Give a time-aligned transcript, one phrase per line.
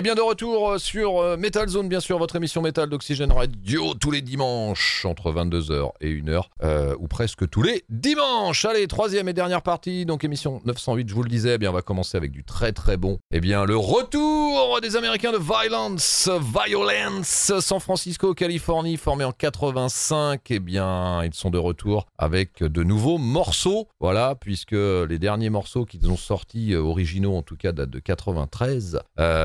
[0.00, 3.92] Et bien de retour sur euh, Metal Zone, bien sûr, votre émission Metal d'Oxygène Radio
[3.92, 8.64] tous les dimanches entre 22h et 1h, euh, ou presque tous les dimanches.
[8.64, 11.74] Allez, troisième et dernière partie, donc émission 908, je vous le disais, eh bien on
[11.74, 13.18] va commencer avec du très très bon.
[13.30, 16.30] Eh bien le retour des Américains de Violence,
[16.66, 20.40] Violence, San Francisco, Californie, formé en 85.
[20.48, 25.84] Eh bien ils sont de retour avec de nouveaux morceaux, voilà, puisque les derniers morceaux
[25.84, 29.02] qu'ils ont sortis, euh, originaux en tout cas, datent de 93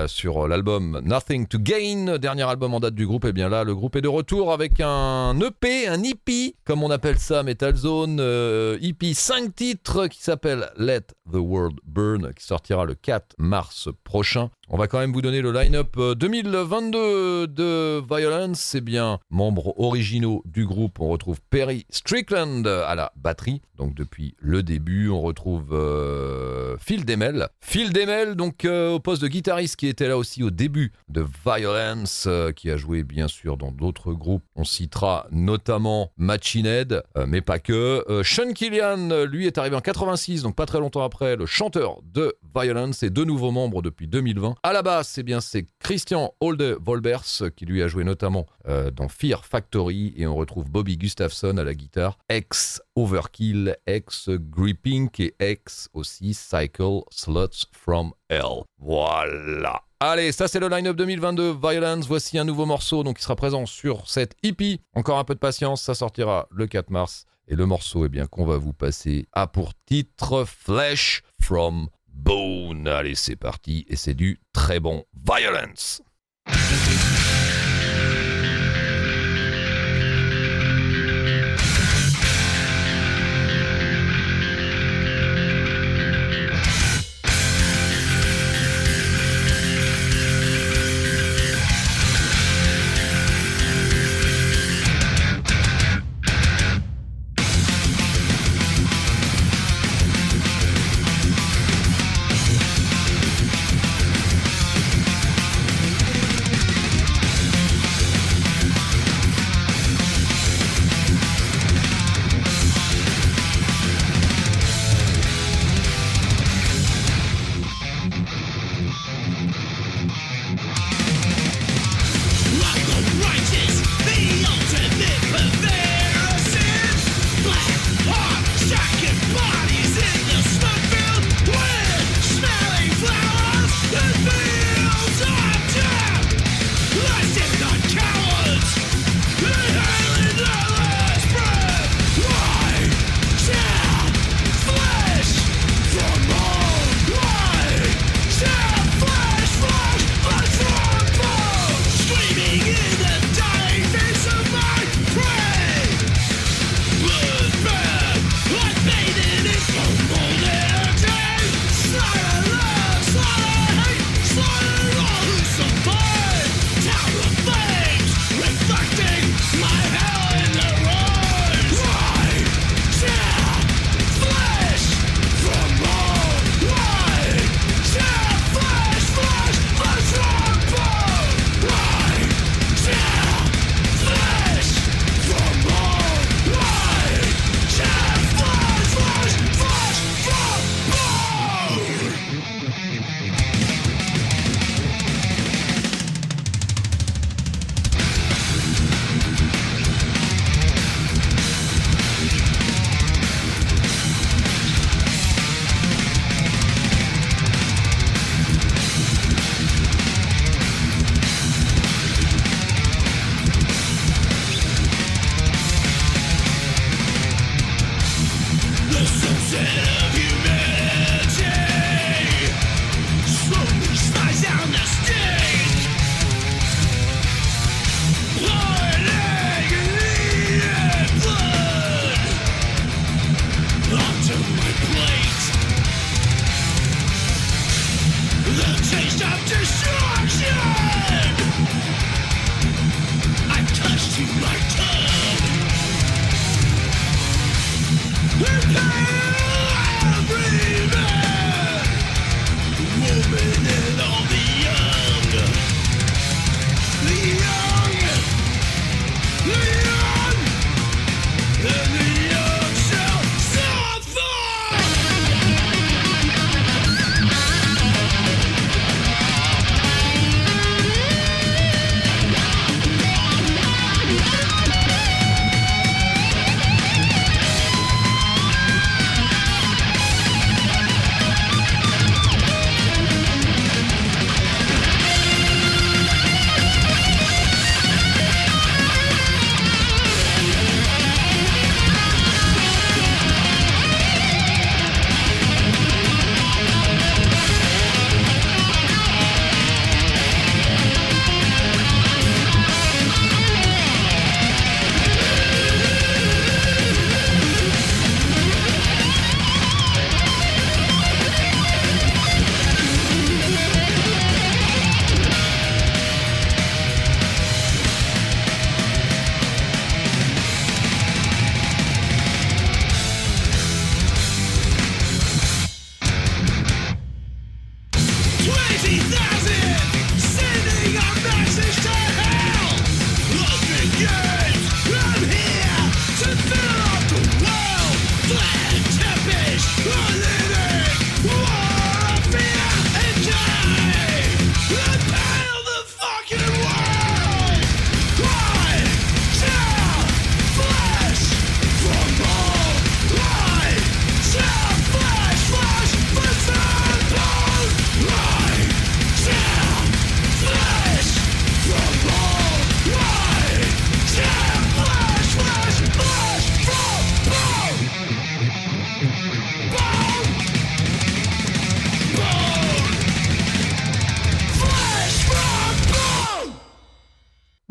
[0.07, 3.25] sur l'album Nothing to Gain, dernier album en date du groupe.
[3.25, 6.91] Et bien là, le groupe est de retour avec un EP, un EP, comme on
[6.91, 12.45] appelle ça, Metal Zone, euh, EP 5 titres qui s'appelle Let the World Burn, qui
[12.45, 14.49] sortira le 4 mars prochain.
[14.67, 18.59] On va quand même vous donner le line-up 2022 euh, de Violence.
[18.59, 20.99] C'est bien membres originaux du groupe.
[20.99, 23.61] On retrouve Perry Strickland à la batterie.
[23.77, 27.49] Donc depuis le début, on retrouve euh, Phil Demel.
[27.61, 31.23] Phil Demel, donc euh, au poste de guitariste, qui était là aussi au début de
[31.45, 34.43] Violence, qui a joué bien sûr dans d'autres groupes.
[34.55, 36.85] On citera notamment Machine
[37.27, 38.03] mais pas que.
[38.23, 42.35] Sean Killian, lui, est arrivé en 86, donc pas très longtemps après, le chanteur de
[42.55, 44.54] Violence et deux nouveaux membres depuis 2020.
[44.63, 48.91] À la base, c'est bien c'est Christian Holde Volbers qui lui a joué notamment euh,
[48.91, 55.09] dans Fear Factory et on retrouve Bobby Gustafson à la guitare, ex Overkill, ex Gripping
[55.19, 58.63] et ex aussi Cycle Sluts from Hell.
[58.79, 59.81] Voilà.
[59.99, 62.05] Allez, ça c'est le line-up 2022 Violence.
[62.07, 64.79] Voici un nouveau morceau donc qui sera présent sur cette EP.
[64.93, 67.25] Encore un peu de patience, ça sortira le 4 mars.
[67.47, 72.87] Et le morceau, eh bien, qu'on va vous passer a pour titre Flesh from Bone.
[72.87, 76.01] Allez, c'est parti, et c'est du très bon Violence.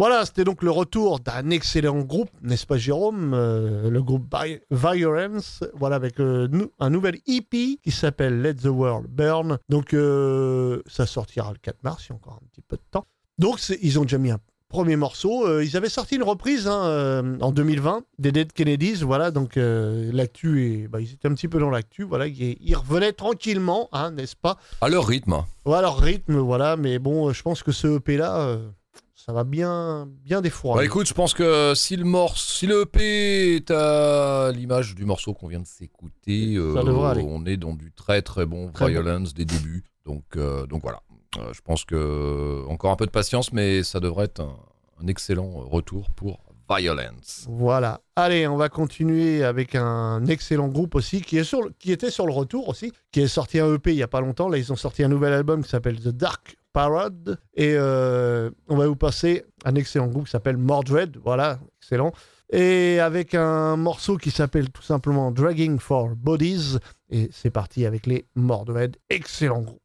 [0.07, 4.61] Voilà, c'était donc le retour d'un excellent groupe, n'est-ce pas Jérôme euh, Le groupe Vi-
[4.71, 9.57] Violence, voilà, avec euh, nou- un nouvel EP qui s'appelle Let the World Burn.
[9.71, 12.83] Donc euh, ça sortira le 4 mars, il y a encore un petit peu de
[12.91, 13.07] temps.
[13.39, 15.61] Donc ils ont déjà mis un premier morceau.
[15.63, 20.87] Ils avaient sorti une reprise hein, en 2020 des Dead Kennedys, voilà, donc l'actu, est,
[20.89, 24.37] bah, ils étaient un petit peu dans l'actu, voilà, ils, ils revenaient tranquillement, hein, n'est-ce
[24.37, 24.59] pas?
[24.83, 25.45] À leur rythme.
[25.65, 28.59] Voilà, leur rythme, voilà, mais bon, je pense que ce EP-là,
[29.25, 30.81] ça va bien, bien défroider.
[30.81, 35.05] Bah écoute, je pense que si le morceau, si le EP est à l'image du
[35.05, 36.75] morceau qu'on vient de s'écouter, euh,
[37.27, 39.85] on est dans du très très bon Très Violence des débuts.
[40.05, 41.01] Donc, euh, donc voilà.
[41.39, 44.57] Euh, je pense que encore un peu de patience, mais ça devrait être un,
[45.03, 47.47] un excellent retour pour Violence.
[47.49, 48.01] Voilà.
[48.17, 52.11] Allez, on va continuer avec un excellent groupe aussi qui, est sur le- qui était
[52.11, 54.49] sur le retour aussi, qui est sorti un EP il y a pas longtemps.
[54.49, 57.39] Là, ils ont sorti un nouvel album qui s'appelle The Dark Parade.
[57.55, 61.17] Et euh, on va vous passer un excellent groupe qui s'appelle Mordred.
[61.25, 62.13] Voilà, excellent.
[62.53, 66.77] Et avec un morceau qui s'appelle tout simplement Dragging for Bodies.
[67.09, 68.97] Et c'est parti avec les Mordred.
[69.09, 69.84] Excellent groupe.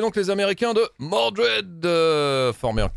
[0.00, 2.88] Donc les Américains de Mordred, euh, formés en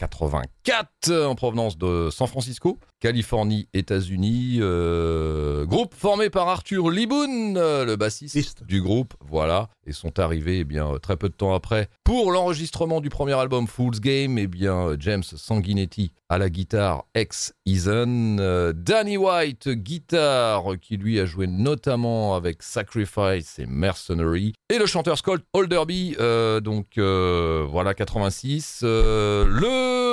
[0.68, 4.58] 84 en provenance de San Francisco, Californie, États-Unis.
[4.60, 8.64] euh, groupe formé par Arthur Liboun, euh, le bassiste Liste.
[8.66, 12.34] du groupe, voilà, et sont arrivés eh bien euh, très peu de temps après pour
[12.34, 14.38] l'enregistrement du premier album Fool's Game.
[14.38, 20.98] Eh bien euh, James Sanguinetti à la guitare, ex Eason, euh, Danny White guitare, qui
[20.98, 26.98] lui a joué notamment avec Sacrifice et Mercenary, et le chanteur Scott Alderby, euh, donc
[26.98, 30.07] euh, voilà 86, euh, le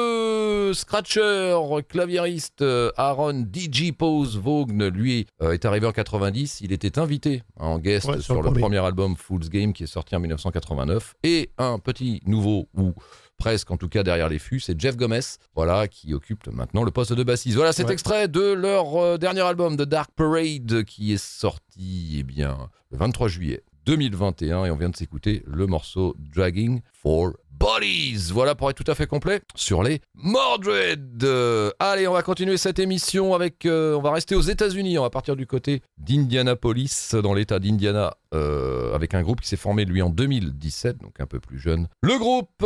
[0.75, 1.57] scratcher
[1.89, 7.43] claviériste euh, Aaron DJ Pose Vaughn, lui euh, est arrivé en 90, il était invité
[7.57, 8.61] en guest Ouais, sur, le le premier.
[8.61, 12.93] premier album Fool's Game qui est sorti en 1989, et un petit nouveau ou
[13.37, 15.21] presque en tout cas derrière les fûts, c'est Jeff Gomez,
[15.55, 17.57] voilà, qui occupe maintenant le poste de bassiste.
[17.57, 17.93] Voilà cet Ouais.
[17.93, 22.99] extrait de leur euh, dernier album, The Dark Parade, qui est sorti eh bien, le
[22.99, 28.31] 23 juillet 2021, et on vient de s'écouter le morceau Dragging for Bodies.
[28.33, 31.23] Voilà pour être tout à fait complet sur les Mordred.
[31.23, 33.65] Euh, allez, on va continuer cette émission avec.
[33.65, 34.99] euh, on va rester aux États-Unis.
[34.99, 39.57] On va partir du côté d'Indianapolis, dans l'État d'Indiana, euh, avec un groupe qui s'est
[39.57, 41.87] formé lui en 2017, donc un peu plus jeune.
[42.03, 42.65] Le groupe,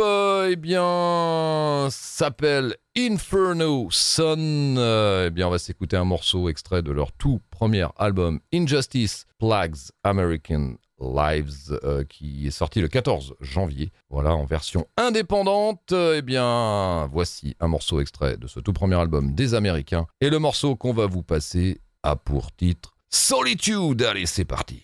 [0.49, 4.77] eh bien, s'appelle Inferno Sun.
[4.79, 9.77] Eh bien, on va s'écouter un morceau extrait de leur tout premier album Injustice Plagues
[10.03, 13.91] American Lives, euh, qui est sorti le 14 janvier.
[14.09, 15.91] Voilà, en version indépendante.
[15.91, 20.07] Euh, Eh bien, voici un morceau extrait de ce tout premier album des Américains.
[20.21, 24.01] Et le morceau qu'on va vous passer a pour titre Solitude.
[24.03, 24.83] Allez, c'est parti.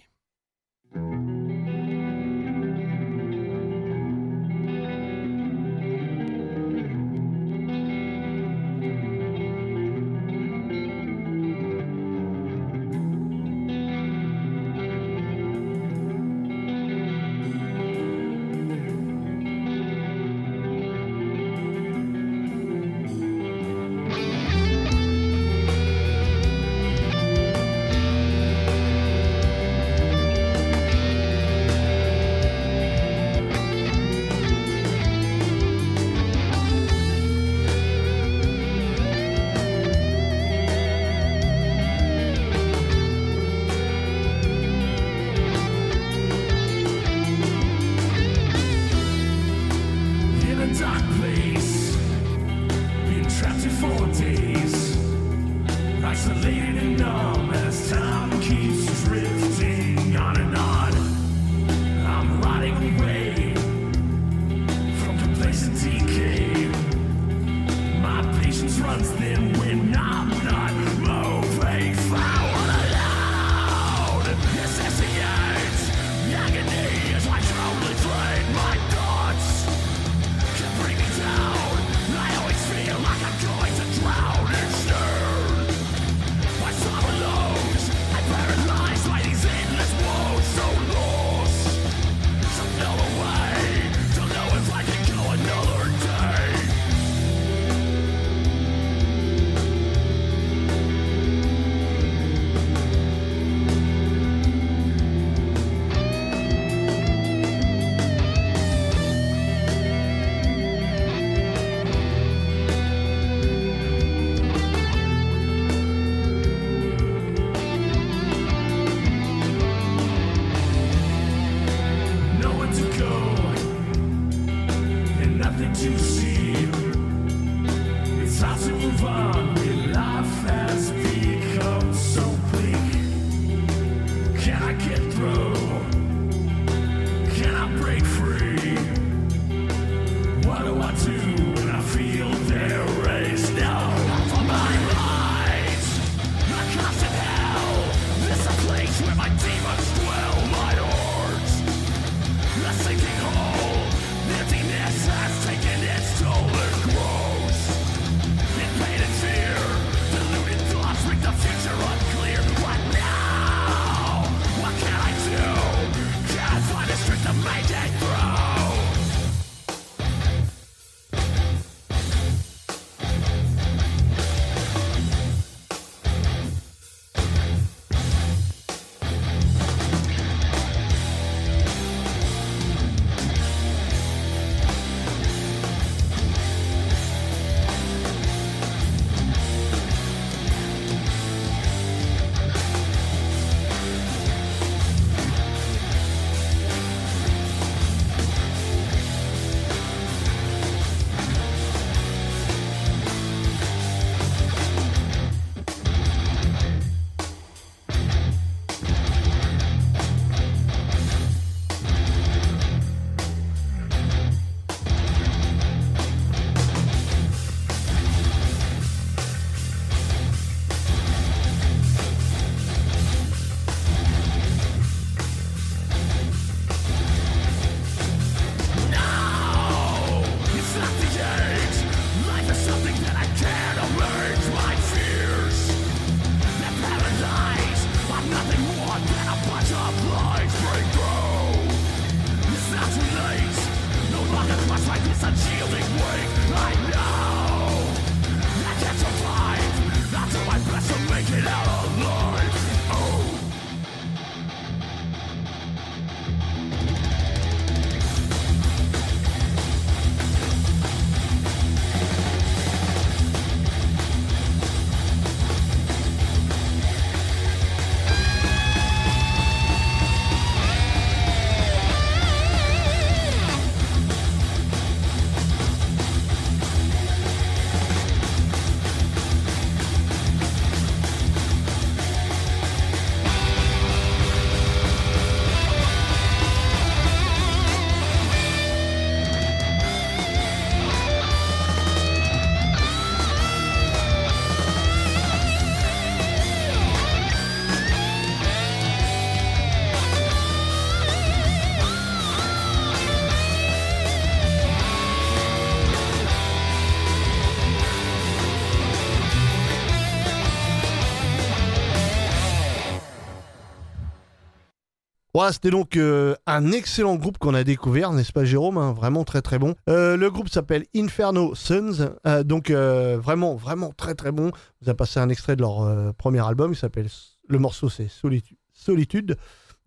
[315.35, 319.25] Voilà, c'était donc euh, un excellent groupe qu'on a découvert, n'est-ce pas Jérôme hein Vraiment
[319.25, 319.75] très très bon.
[319.89, 324.51] Euh, le groupe s'appelle Inferno Sons, euh, donc vraiment vraiment très très bon.
[324.79, 327.09] Vous avez passé un extrait de leur premier album, il s'appelle
[327.49, 329.35] le morceau c'est Solitu- Solitude.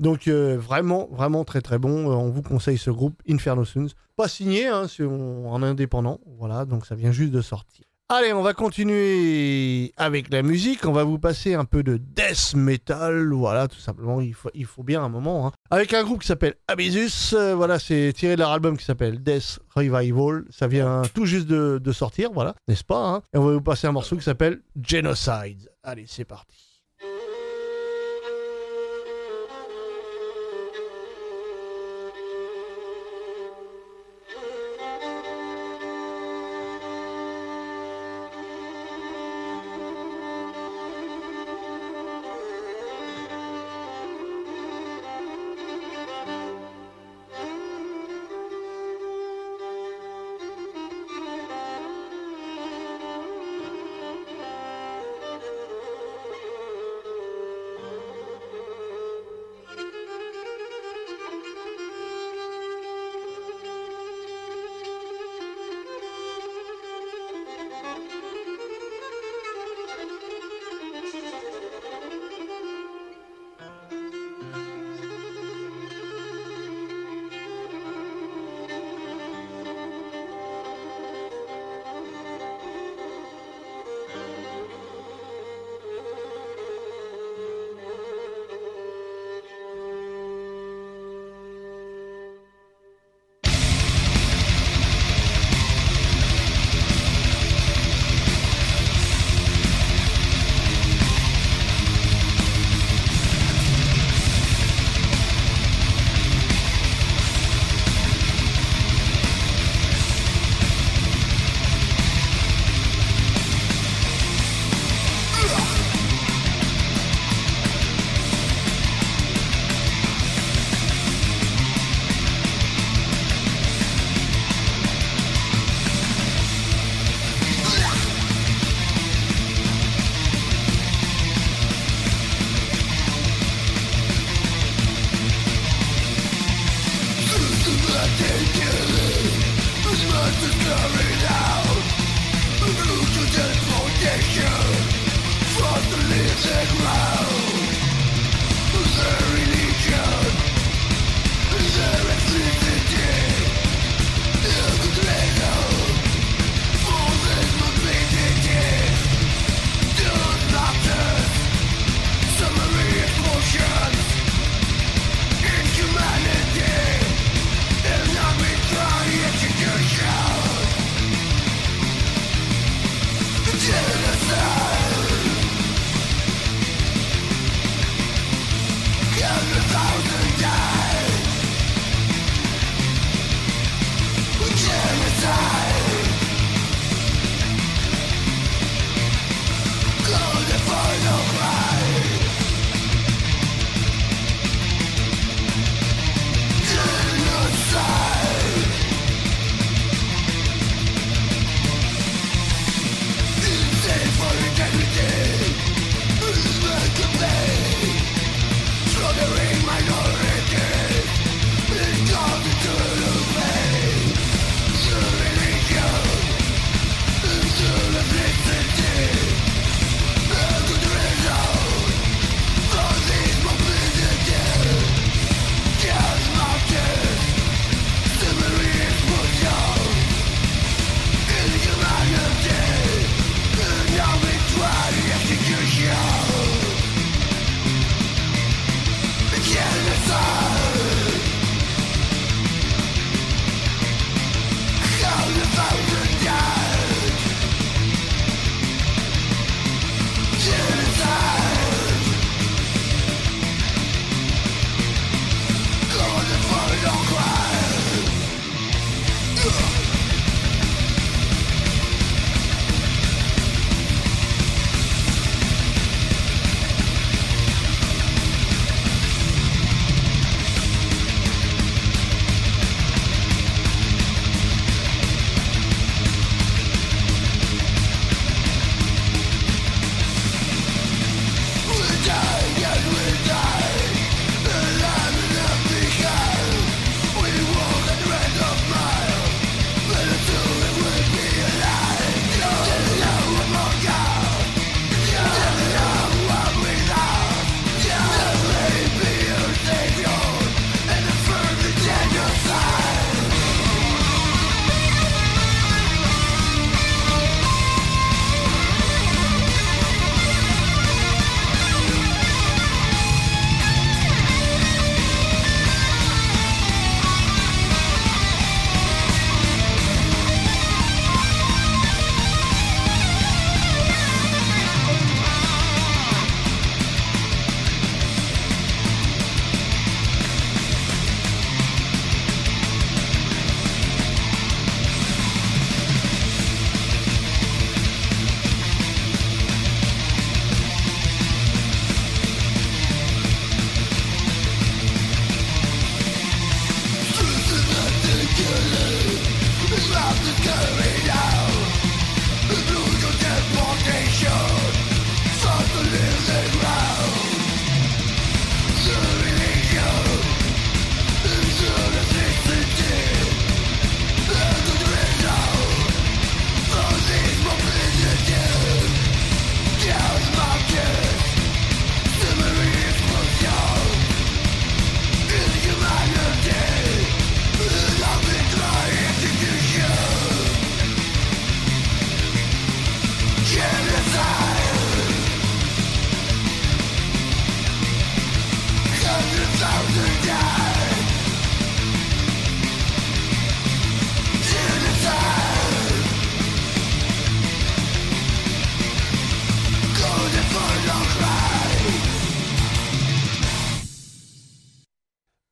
[0.01, 2.13] Donc vraiment vraiment très très bon.
[2.13, 3.89] On vous conseille ce groupe Inferno Sons.
[4.17, 6.21] Pas signé, hein, c'est en en indépendant.
[6.39, 7.87] Voilà, donc ça vient juste de sortir.
[8.11, 10.87] Allez, on va continuer avec la musique.
[10.87, 13.35] On va vous passer un peu de death metal.
[13.35, 15.47] Voilà, tout simplement, il faut, il faut bien un moment.
[15.47, 15.53] hein.
[15.71, 17.35] Avec un groupe qui s'appelle Abysus.
[17.35, 20.45] Euh, voilà, c'est tiré de leur album qui s'appelle Death Revival.
[20.49, 23.61] Ça vient tout juste de, de sortir, voilà, n'est-ce pas hein Et on va vous
[23.61, 25.71] passer un morceau qui s'appelle Genocide.
[25.83, 26.68] Allez, c'est parti.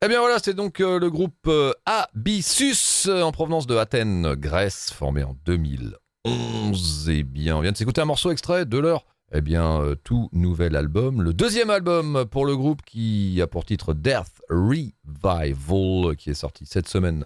[0.07, 4.35] Eh bien voilà, c'est donc euh, le groupe euh, Abyssus euh, en provenance de Athènes,
[4.35, 7.09] Grèce, formé en 2011.
[7.09, 10.77] Eh bien, on vient de s'écouter un morceau extrait de leur eh bien, tout nouvel
[10.77, 16.35] album, le deuxième album pour le groupe qui a pour titre Death Revival, qui est
[16.35, 17.25] sorti cette semaine.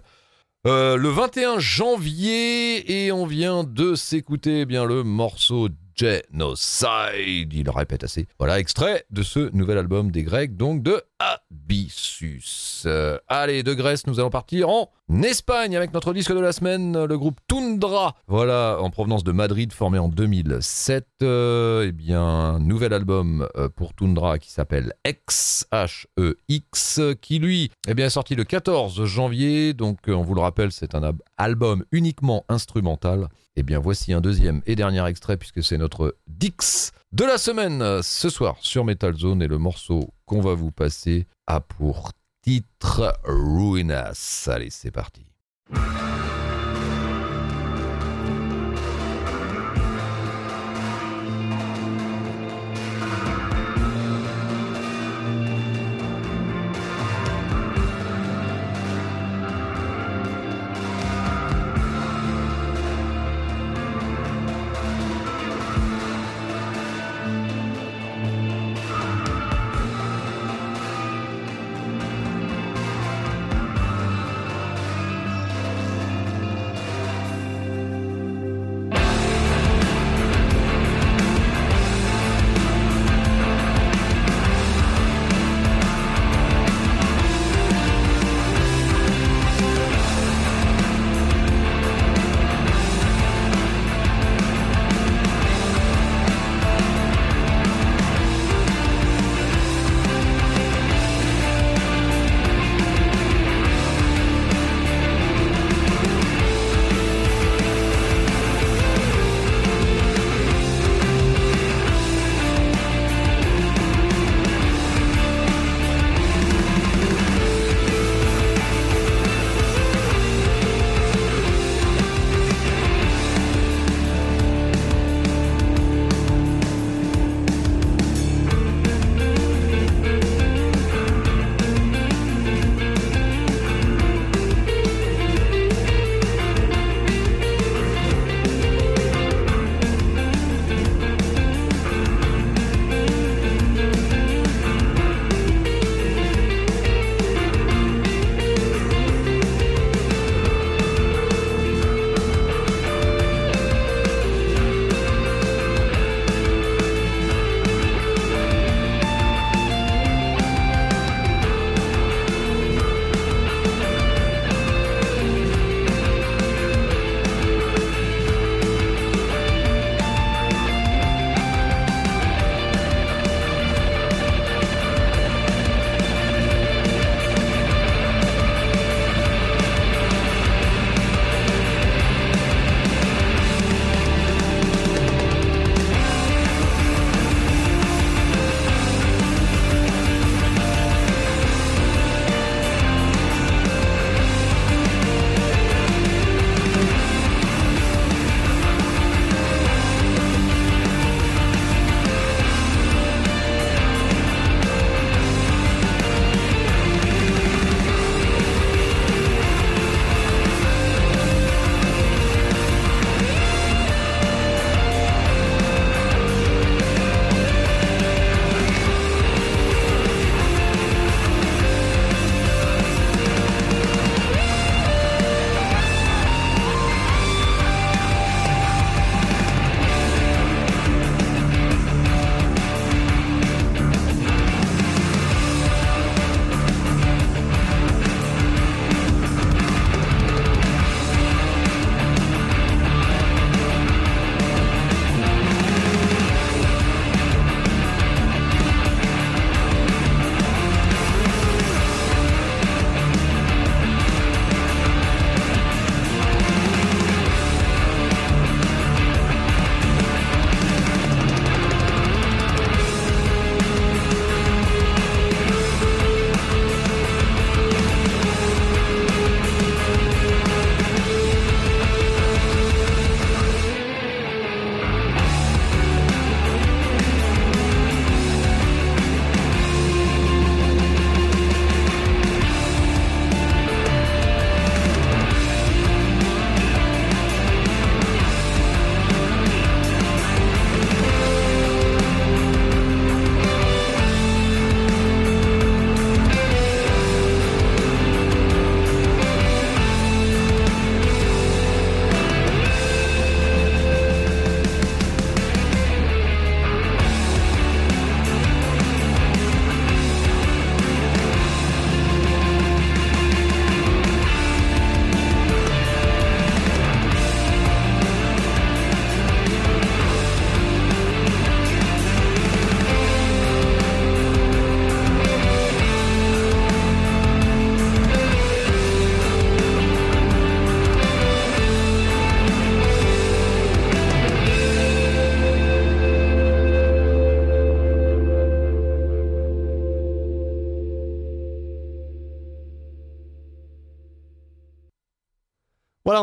[0.64, 8.04] le 21 janvier et on vient de s'écouter eh bien le morceau Genocide, il répète
[8.04, 8.26] assez.
[8.38, 12.82] Voilà, extrait de ce nouvel album des Grecs, donc de Abyssus.
[12.86, 17.04] Euh, allez, de Grèce, nous allons partir en Espagne avec notre disque de la semaine,
[17.04, 18.16] le groupe Tundra.
[18.28, 21.06] Voilà, en provenance de Madrid, formé en 2007.
[21.22, 27.94] Euh, eh bien, nouvel album euh, pour Tundra qui s'appelle X, H-E-X, qui lui eh
[27.94, 29.74] bien, est sorti le 14 janvier.
[29.74, 33.28] Donc, euh, on vous le rappelle, c'est un album uniquement instrumental.
[33.54, 38.00] Eh bien, voici un deuxième et dernier extrait puisque c'est notre Dix de la semaine
[38.02, 42.12] ce soir sur Metal Zone et le morceau qu'on va vous passer a pour
[42.42, 44.48] titre Ruinas.
[44.50, 45.24] Allez, c'est parti.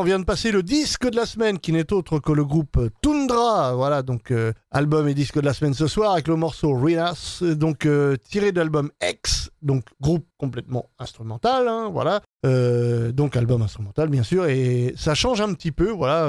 [0.10, 3.76] Vient de passer le disque de la semaine qui n'est autre que le groupe Tundra.
[3.76, 7.44] Voilà, donc euh, album et disque de la semaine ce soir avec le morceau Rinas,
[7.44, 12.22] donc euh, tiré de l'album X, donc groupe complètement instrumental, hein, voilà.
[12.44, 16.28] Euh, donc album instrumental bien sûr et ça change un petit peu, voilà.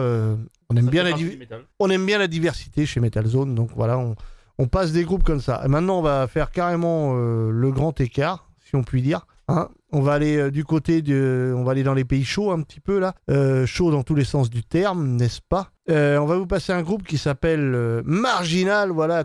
[0.68, 1.38] on aime bien la div-
[1.78, 4.14] on aime bien la diversité chez Metal Zone, donc voilà, on,
[4.58, 5.62] on passe des groupes comme ça.
[5.64, 9.26] Et maintenant, on va faire carrément le grand écart, si on peut dire.
[9.50, 9.68] Hein.
[9.92, 12.62] on va aller euh, du côté de, on va aller dans les pays chauds un
[12.62, 15.70] petit peu là, euh, chaud dans tous les sens du terme, n'est-ce pas?
[15.90, 19.24] Euh, On va vous passer un groupe qui s'appelle euh, Marginal, voilà,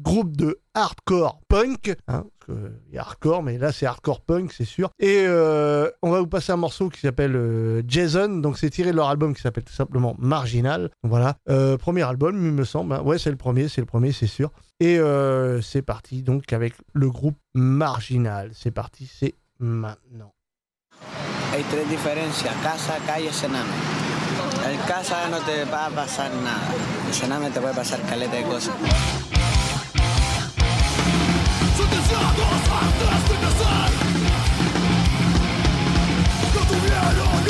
[0.00, 1.94] groupe de hardcore punk.
[2.08, 4.90] hein, il y a hardcore, mais là c'est hardcore punk, c'est sûr.
[4.98, 9.08] Et on va vous passer un morceau qui s'appelle Jason, donc c'est tiré de leur
[9.08, 10.90] album qui s'appelle tout simplement Marginal.
[11.04, 11.38] Voilà,
[11.78, 12.92] premier album, il me semble.
[12.92, 13.00] hein.
[13.02, 14.50] Ouais, c'est le premier, c'est le premier, c'est sûr.
[14.78, 14.98] Et
[15.62, 18.50] c'est parti donc avec le groupe Marginal.
[18.52, 20.32] C'est parti, c'est maintenant.
[21.52, 23.70] Hay tres diferencias, casa, calle, cename.
[24.68, 26.68] El casa no te va a pasar nada.
[27.06, 28.74] El cename te puede pasar caleta de cosas.
[31.76, 33.90] Sentenciados antes de nacer
[36.54, 37.43] No tuvieron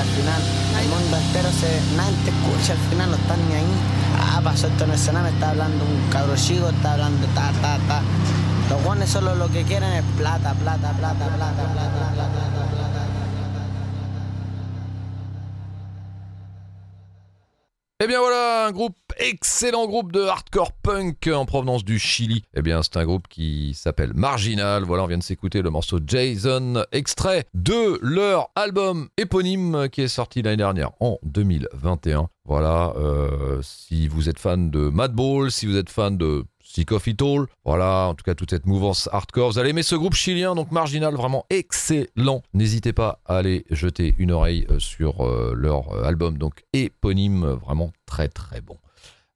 [0.00, 0.42] al final
[0.80, 1.80] el mundo entero se...
[1.96, 3.72] Nadie te escucha, al final no están ni ahí.
[4.18, 7.78] Ah, pasó esto en el cename, está hablando un cabro chico, está hablando ta, ta,
[7.86, 8.02] ta.
[8.70, 13.00] Los guanes solo lo que quieren es plata, plata, plata, plata, plata, plata, plata, plata.
[18.02, 22.42] Eh bien voilà, un groupe, excellent groupe de hardcore punk en provenance du Chili.
[22.54, 24.84] Eh bien c'est un groupe qui s'appelle Marginal.
[24.84, 30.08] Voilà, on vient de s'écouter le morceau Jason, extrait de leur album éponyme qui est
[30.08, 32.28] sorti l'année dernière en 2021.
[32.46, 37.06] Voilà, euh, si vous êtes fan de Madball, si vous êtes fan de Sick of
[37.06, 39.52] It All, voilà, en tout cas toute cette mouvance hardcore.
[39.52, 42.42] Vous allez aimer ce groupe chilien, donc Marginal, vraiment excellent.
[42.54, 47.92] N'hésitez pas à aller jeter une oreille euh, sur euh, leur album, donc éponyme, vraiment
[48.06, 48.78] très très bon.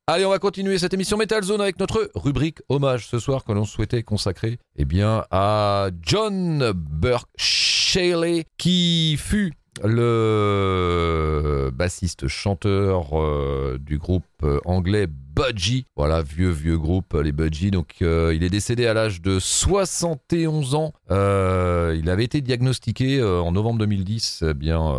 [0.07, 3.53] Allez, on va continuer cette émission Metal Zone avec notre rubrique hommage ce soir que
[3.53, 13.79] l'on souhaitait consacrer eh bien, à John Burke Shaley qui fut le bassiste chanteur euh,
[13.81, 15.87] du groupe euh, anglais Budgie.
[15.97, 17.71] Voilà, vieux vieux groupe les Budgie.
[17.71, 20.93] Donc euh, il est décédé à l'âge de 71 ans.
[21.11, 24.95] Euh, il avait été diagnostiqué euh, en novembre 2010 eh bien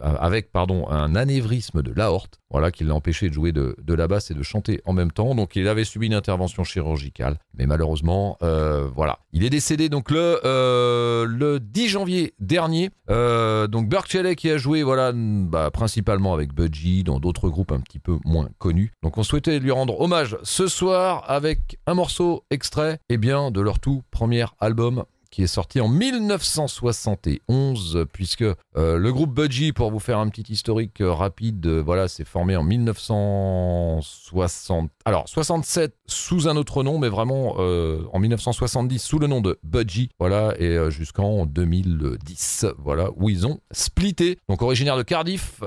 [0.00, 2.38] avec pardon un anévrisme de l'aorte.
[2.50, 5.34] Voilà qui l'a empêché de jouer de, la basse et de chanter en même temps.
[5.34, 10.40] Donc il avait subi une intervention chirurgicale, mais malheureusement voilà, il est décédé donc le
[11.24, 12.90] le 10 janvier dernier.
[13.08, 18.00] Donc Burke qui a joué voilà bah, principalement avec Budgie dans d'autres groupes un petit
[18.00, 18.92] peu moins connus.
[19.02, 23.60] Donc on souhaitait lui rendre hommage ce soir avec un morceau extrait eh bien de
[23.60, 29.92] leur tout premier album qui est sorti en 1971, puisque euh, le groupe Budgie, pour
[29.92, 34.90] vous faire un petit historique euh, rapide, euh, voilà, s'est formé en 1960.
[35.04, 40.10] Alors 67 sous un autre nom, mais vraiment en 1970 sous le nom de Budgie,
[40.18, 44.38] voilà, et jusqu'en 2010, voilà, où ils ont splitté.
[44.48, 45.66] Donc originaire de Cardiff, au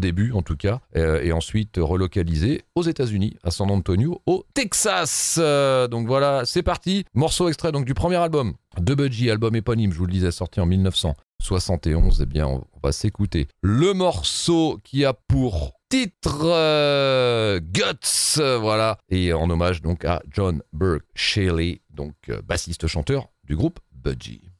[0.00, 5.38] début en tout cas, et ensuite relocalisé aux États-Unis, à San Antonio, au Texas.
[5.90, 7.04] Donc voilà, c'est parti.
[7.14, 10.60] Morceau extrait donc du premier album de Budgie, album éponyme, je vous le disais, sorti
[10.60, 12.20] en 1971.
[12.22, 19.32] Eh bien, on va s'écouter le morceau qui a pour titre euh, Guts, voilà, et
[19.32, 24.51] en hommage donc à John Burke Shelley, donc euh, bassiste chanteur du groupe Budgie.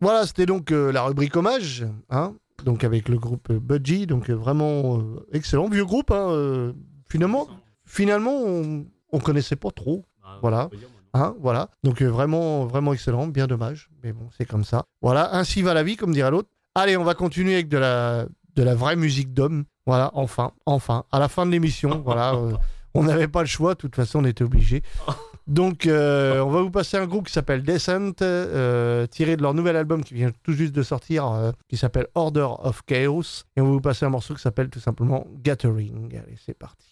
[0.00, 2.34] Voilà, c'était donc euh, la rubrique hommage, hein,
[2.64, 6.72] donc avec le groupe euh, Budgie, donc euh, vraiment euh, excellent, vieux groupe, hein,
[7.08, 7.48] finalement,
[7.84, 10.06] finalement on, on connaissait pas trop,
[10.40, 10.70] Voilà.
[11.14, 14.86] hein, voilà, donc vraiment, vraiment excellent, bien dommage, mais bon, c'est comme ça.
[15.02, 16.48] Voilà, ainsi va la vie, comme dirait l'autre.
[16.74, 19.64] Allez, on va continuer avec de la, de la vraie musique d'homme.
[19.86, 22.52] Voilà, enfin, enfin, à la fin de l'émission, voilà, euh,
[22.94, 24.82] on n'avait pas le choix, de toute façon, on était obligé.
[25.50, 29.52] Donc, euh, on va vous passer un groupe qui s'appelle Descent, euh, tiré de leur
[29.52, 33.42] nouvel album qui vient tout juste de sortir, euh, qui s'appelle Order of Chaos.
[33.56, 36.16] Et on va vous passer un morceau qui s'appelle tout simplement Gathering.
[36.16, 36.89] Allez, c'est parti.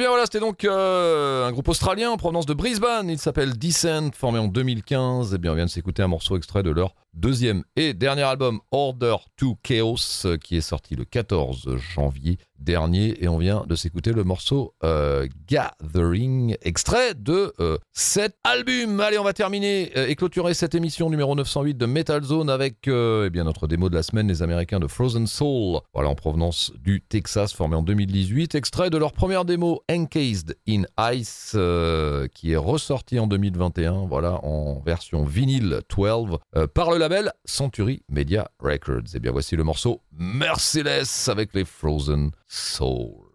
[0.00, 3.10] Bien voilà, c'était donc euh, un groupe australien en provenance de Brisbane.
[3.10, 5.34] Il s'appelle Descent, formé en 2015.
[5.34, 8.60] Eh bien, on vient de s'écouter un morceau extrait de leur deuxième et dernier album,
[8.70, 13.22] Order to Chaos, euh, qui est sorti le 14 janvier dernier.
[13.22, 19.00] Et on vient de s'écouter le morceau euh, Gathering, extrait de euh, cet album.
[19.00, 22.86] Allez, on va terminer euh, et clôturer cette émission numéro 908 de Metal Zone avec
[22.88, 25.80] euh, eh bien, notre démo de la semaine, les Américains de Frozen Soul.
[25.94, 28.54] Voilà, en provenance du Texas, formé en 2018.
[28.54, 30.82] Extrait de leur première démo, Encased in
[31.14, 34.06] Ice, euh, qui est ressorti en 2021.
[34.06, 39.14] Voilà, en version vinyle 12 euh, par le label Century Media Records.
[39.14, 43.29] Et bien, voici le morceau Merciless avec les Frozen Soul.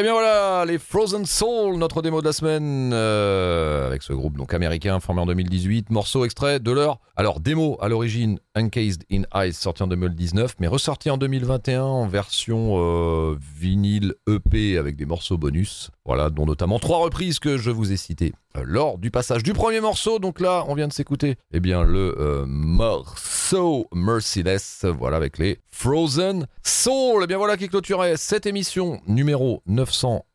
[0.00, 4.36] Et bien voilà, les Frozen Soul, notre démo de la semaine, euh, avec ce groupe
[4.36, 9.22] donc américain formé en 2018, morceau extrait de leur, alors démo à l'origine Encased in
[9.46, 15.06] Ice, sorti en 2019, mais ressorti en 2021 en version euh, vinyle EP avec des
[15.06, 19.10] morceaux bonus, voilà, dont notamment trois reprises que je vous ai citées euh, lors du
[19.10, 20.18] passage du premier morceau.
[20.18, 25.60] Donc là, on vient de s'écouter, eh bien le euh, morceau Merciless, voilà avec les
[25.70, 27.22] Frozen Soul.
[27.22, 29.62] Eh bien voilà qui clôturait cette émission numéro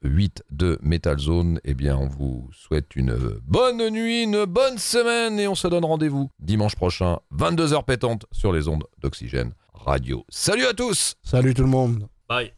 [0.05, 1.59] 908 de Metal Zone.
[1.63, 5.85] Eh bien, on vous souhaite une bonne nuit, une bonne semaine et on se donne
[5.85, 10.25] rendez-vous dimanche prochain, 22h pétantes sur les ondes d'Oxygène Radio.
[10.29, 12.07] Salut à tous Salut tout le monde.
[12.29, 12.53] Bye.